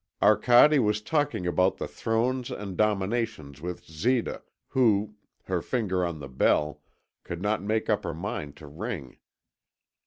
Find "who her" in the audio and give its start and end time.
4.69-5.61